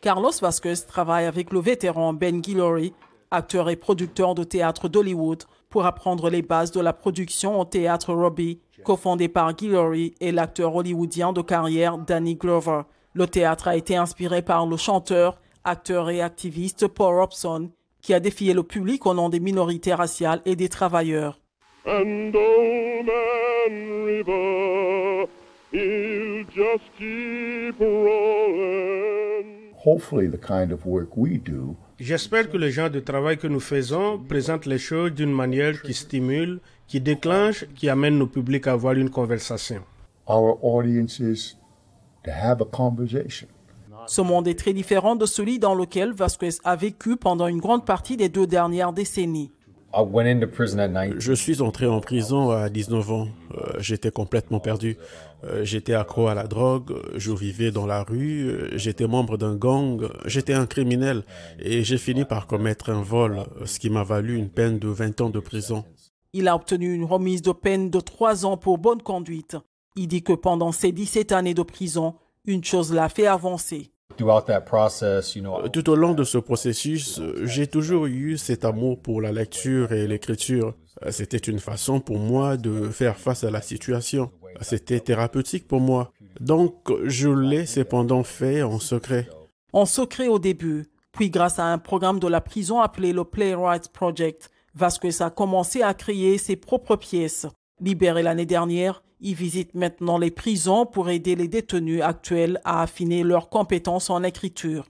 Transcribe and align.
Carlos 0.00 0.32
Vasquez 0.40 0.74
travaille 0.86 1.24
avec 1.24 1.52
le 1.52 1.60
vétéran 1.60 2.12
Ben 2.12 2.40
Guillory, 2.40 2.92
acteur 3.30 3.70
et 3.70 3.76
producteur 3.76 4.34
de 4.34 4.44
théâtre 4.44 4.88
d'Hollywood, 4.88 5.44
pour 5.70 5.86
apprendre 5.86 6.30
les 6.30 6.42
bases 6.42 6.70
de 6.70 6.80
la 6.80 6.92
production 6.92 7.60
au 7.60 7.64
théâtre 7.64 8.12
Robbie, 8.12 8.60
cofondé 8.84 9.28
par 9.28 9.54
Guillory 9.54 10.14
et 10.20 10.30
l'acteur 10.30 10.76
hollywoodien 10.76 11.32
de 11.32 11.42
carrière 11.42 11.98
Danny 11.98 12.36
Glover. 12.36 12.82
Le 13.14 13.26
théâtre 13.26 13.68
a 13.68 13.76
été 13.76 13.96
inspiré 13.96 14.42
par 14.42 14.66
le 14.66 14.76
chanteur, 14.76 15.40
acteur 15.64 16.10
et 16.10 16.20
activiste 16.20 16.86
Paul 16.86 17.18
Robson, 17.18 17.70
qui 18.02 18.12
a 18.12 18.20
défié 18.20 18.54
le 18.54 18.62
public 18.62 19.06
au 19.06 19.14
nom 19.14 19.30
des 19.30 19.40
minorités 19.40 19.94
raciales 19.94 20.42
et 20.44 20.54
des 20.54 20.68
travailleurs. 20.68 21.40
J'espère 31.98 32.50
que 32.50 32.56
le 32.56 32.70
genre 32.70 32.90
de 32.90 33.00
travail 33.00 33.36
que 33.36 33.46
nous 33.46 33.60
faisons 33.60 34.18
présente 34.18 34.64
les 34.66 34.78
choses 34.78 35.12
d'une 35.12 35.32
manière 35.32 35.82
qui 35.82 35.92
stimule, 35.92 36.60
qui 36.86 37.00
déclenche, 37.00 37.66
qui 37.74 37.88
amène 37.88 38.18
nos 38.18 38.26
publics 38.26 38.66
à 38.66 38.72
avoir 38.72 38.94
une 38.94 39.10
conversation. 39.10 39.82
Ce 44.06 44.20
monde 44.20 44.48
est 44.48 44.58
très 44.58 44.72
différent 44.72 45.16
de 45.16 45.26
celui 45.26 45.58
dans 45.58 45.74
lequel 45.74 46.12
Vasquez 46.12 46.50
a 46.64 46.76
vécu 46.76 47.16
pendant 47.16 47.46
une 47.46 47.60
grande 47.60 47.84
partie 47.84 48.16
des 48.16 48.28
deux 48.30 48.46
dernières 48.46 48.92
décennies. 48.92 49.52
Je 51.18 51.32
suis 51.32 51.62
entré 51.62 51.86
en 51.86 52.00
prison 52.00 52.50
à 52.50 52.68
19 52.68 53.12
ans. 53.12 53.28
Euh, 53.54 53.72
j'étais 53.78 54.10
complètement 54.10 54.60
perdu. 54.60 54.96
Euh, 55.44 55.64
j'étais 55.64 55.94
accro 55.94 56.28
à 56.28 56.34
la 56.34 56.46
drogue, 56.46 56.94
je 57.16 57.30
vivais 57.32 57.70
dans 57.70 57.86
la 57.86 58.02
rue, 58.02 58.48
euh, 58.48 58.78
j'étais 58.78 59.06
membre 59.06 59.36
d'un 59.36 59.54
gang, 59.56 60.08
j'étais 60.24 60.54
un 60.54 60.66
criminel 60.66 61.22
et 61.58 61.84
j'ai 61.84 61.98
fini 61.98 62.24
par 62.24 62.46
commettre 62.46 62.90
un 62.90 63.02
vol, 63.02 63.44
ce 63.66 63.78
qui 63.78 63.90
m'a 63.90 64.04
valu 64.04 64.36
une 64.36 64.48
peine 64.48 64.78
de 64.78 64.88
20 64.88 65.20
ans 65.20 65.30
de 65.30 65.40
prison. 65.40 65.84
Il 66.32 66.48
a 66.48 66.56
obtenu 66.56 66.94
une 66.94 67.04
remise 67.04 67.42
de 67.42 67.52
peine 67.52 67.90
de 67.90 68.00
3 68.00 68.46
ans 68.46 68.56
pour 68.56 68.78
bonne 68.78 69.02
conduite. 69.02 69.56
Il 69.96 70.08
dit 70.08 70.22
que 70.22 70.32
pendant 70.32 70.72
ces 70.72 70.92
17 70.92 71.32
années 71.32 71.54
de 71.54 71.62
prison, 71.62 72.14
une 72.46 72.64
chose 72.64 72.92
l'a 72.92 73.08
fait 73.08 73.26
avancer. 73.26 73.93
Tout 74.16 75.90
au 75.90 75.96
long 75.96 76.14
de 76.14 76.24
ce 76.24 76.38
processus, 76.38 77.20
j'ai 77.42 77.66
toujours 77.66 78.06
eu 78.06 78.38
cet 78.38 78.64
amour 78.64 79.00
pour 79.00 79.20
la 79.20 79.32
lecture 79.32 79.92
et 79.92 80.06
l'écriture. 80.06 80.74
C'était 81.10 81.36
une 81.36 81.58
façon 81.58 82.00
pour 82.00 82.18
moi 82.18 82.56
de 82.56 82.88
faire 82.88 83.16
face 83.16 83.44
à 83.44 83.50
la 83.50 83.60
situation. 83.60 84.30
C'était 84.60 85.00
thérapeutique 85.00 85.66
pour 85.66 85.80
moi. 85.80 86.12
Donc, 86.40 86.74
je 87.04 87.28
l'ai 87.28 87.66
cependant 87.66 88.22
fait 88.22 88.62
en 88.62 88.78
secret. 88.78 89.28
En 89.72 89.86
secret 89.86 90.28
au 90.28 90.38
début, 90.38 90.86
puis 91.12 91.30
grâce 91.30 91.58
à 91.58 91.64
un 91.64 91.78
programme 91.78 92.18
de 92.18 92.28
la 92.28 92.40
prison 92.40 92.80
appelé 92.80 93.12
le 93.12 93.24
Playwrights 93.24 93.88
Project, 93.88 94.50
Vasquez 94.74 95.22
a 95.22 95.30
commencé 95.30 95.82
à 95.82 95.94
créer 95.94 96.38
ses 96.38 96.56
propres 96.56 96.96
pièces. 96.96 97.46
Libéré 97.80 98.22
l'année 98.22 98.46
dernière, 98.46 99.02
il 99.24 99.34
visite 99.34 99.74
maintenant 99.74 100.18
les 100.18 100.30
prisons 100.30 100.84
pour 100.84 101.08
aider 101.08 101.34
les 101.34 101.48
détenus 101.48 102.02
actuels 102.02 102.60
à 102.62 102.82
affiner 102.82 103.22
leurs 103.22 103.48
compétences 103.48 104.10
en 104.10 104.22
écriture. 104.22 104.86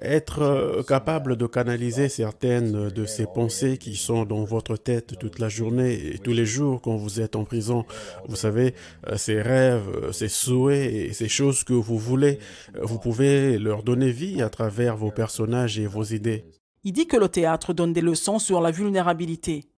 Être 0.00 0.42
euh, 0.42 0.82
capable 0.82 1.36
de 1.36 1.46
canaliser 1.46 2.08
certaines 2.08 2.90
de 2.90 3.06
ces 3.06 3.26
pensées 3.26 3.78
qui 3.78 3.94
sont 3.94 4.24
dans 4.24 4.42
votre 4.44 4.76
tête 4.76 5.16
toute 5.18 5.38
la 5.38 5.48
journée 5.48 5.94
et 6.14 6.18
tous 6.18 6.32
les 6.32 6.46
jours 6.46 6.80
quand 6.82 6.96
vous 6.96 7.20
êtes 7.20 7.36
en 7.36 7.44
prison. 7.44 7.84
Vous 8.28 8.36
savez, 8.36 8.74
euh, 9.06 9.16
ces 9.16 9.40
rêves, 9.40 9.88
euh, 9.88 10.12
ces 10.12 10.28
souhaits 10.28 10.92
et 10.92 11.12
ces 11.12 11.28
choses 11.28 11.62
que 11.62 11.72
vous 11.72 11.98
voulez, 11.98 12.40
vous 12.80 12.98
pouvez 12.98 13.58
leur 13.58 13.84
donner 13.84 14.10
vie 14.10 14.42
à 14.42 14.48
travers 14.48 14.96
vos 14.96 15.12
personnages 15.12 15.78
et 15.78 15.86
vos 15.86 16.04
idées. 16.04 16.44
Il 16.82 16.92
dit 16.92 17.06
que 17.06 17.16
le 17.16 17.28
théâtre 17.28 17.72
donne 17.72 17.92
des 17.92 18.00
leçons 18.00 18.40
sur 18.40 18.60
la 18.60 18.72
vulnérabilité. 18.72 19.71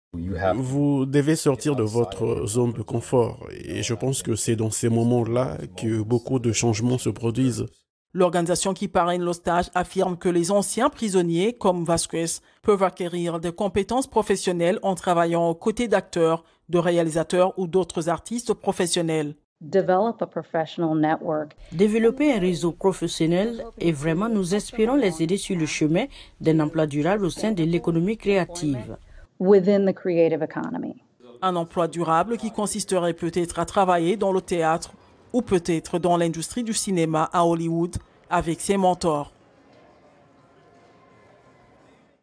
Vous 0.57 1.07
devez 1.07 1.37
sortir 1.37 1.75
de 1.75 1.83
votre 1.83 2.47
zone 2.47 2.75
de 2.75 2.83
confort 2.83 3.49
et 3.51 3.83
je 3.83 3.95
pense 3.95 4.23
que 4.23 4.37
c'est 4.37 4.57
dans 4.57 4.71
ces 4.71 4.91
moments-là 4.91 5.57
que 5.75 6.03
beaucoup 6.03 6.39
de 6.39 6.53
changements 6.53 6.99
se 6.99 7.09
produisent. 7.09 7.65
L'organisation 8.13 8.75
qui 8.75 8.89
parraine 8.89 9.25
le 9.25 9.33
stage 9.33 9.71
affirme 9.75 10.19
que 10.19 10.29
les 10.29 10.51
anciens 10.51 10.91
prisonniers, 10.91 11.55
comme 11.55 11.85
Vasquez, 11.85 12.27
peuvent 12.63 12.83
acquérir 12.83 13.41
des 13.41 13.53
compétences 13.53 14.07
professionnelles 14.07 14.79
en 14.83 14.95
travaillant 14.95 15.49
aux 15.49 15.55
côtés 15.55 15.89
d'acteurs, 15.89 16.45
de 16.69 16.77
réalisateurs 16.77 17.59
ou 17.59 17.67
d'autres 17.67 18.11
artistes 18.11 18.53
professionnels. 18.53 19.35
Développer 21.73 22.35
un 22.35 22.39
réseau 22.39 22.73
professionnel 22.73 23.65
et 23.79 23.93
vraiment 23.93 24.29
nous 24.29 24.55
inspirons 24.55 24.97
les 24.97 25.23
aider 25.23 25.39
sur 25.39 25.57
le 25.57 25.65
chemin 25.65 26.05
d'un 26.43 26.61
emploi 26.61 26.87
durable 26.87 27.25
au 27.25 27.31
sein 27.31 27.53
de 27.53 27.65
l'économie 27.65 28.19
créative 28.19 28.99
within 29.43 29.85
the 29.87 29.93
creative 29.93 30.43
economy. 30.43 30.95
Un 31.43 31.57
emploi 31.57 31.89
durable 31.89 32.37
qui 32.37 32.53
consisterait 32.53 33.15
peut-être 33.15 33.59
à 33.59 33.65
travailler 33.65 34.17
dans 34.17 34.33
le 34.33 34.41
théâtre 34.41 34.93
ou 35.33 35.43
peut-être 35.43 35.99
dans 35.99 36.17
l'industrie 36.17 36.63
du 36.63 36.73
cinéma 36.73 37.29
à 37.33 37.45
Hollywood 37.45 37.97
avec 38.31 38.61
ses 38.61 38.77
mentors. 38.77 39.33